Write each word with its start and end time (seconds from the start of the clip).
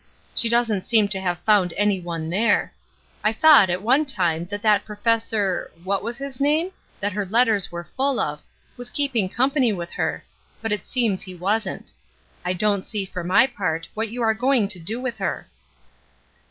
She 0.33 0.49
doesn't 0.49 0.87
seem 0.87 1.09
to 1.09 1.19
have 1.21 1.41
found 1.41 1.75
any 1.77 2.01
one 2.01 2.31
there. 2.31 2.73
I 3.23 3.31
thought, 3.31 3.69
at 3.69 3.83
one 3.83 4.07
time, 4.07 4.45
that 4.45 4.63
that 4.63 4.83
'Professor 4.83 5.69
—'what 5.83 6.01
was 6.01 6.17
his 6.17 6.41
name? 6.41 6.71
that 6.99 7.11
her 7.13 7.23
letters 7.23 7.71
were 7.71 7.83
full 7.83 8.15
300 8.15 8.15
ESTER 8.15 8.25
RIED'S 8.25 8.45
NAMESAKE 8.47 8.73
of, 8.73 8.77
was 8.79 8.89
keeping 8.89 9.29
company 9.29 9.73
with 9.73 9.91
her, 9.91 10.23
but 10.59 10.71
it 10.71 10.87
seems 10.87 11.21
he 11.21 11.35
wasn't, 11.35 11.93
I 12.43 12.53
don't 12.53 12.87
see, 12.87 13.05
for 13.05 13.23
my 13.23 13.45
part, 13.45 13.89
what 13.93 14.09
you 14.09 14.23
are 14.23 14.33
going 14.33 14.67
to 14.69 14.79
do 14.79 14.99
with 14.99 15.19
her.' 15.19 15.45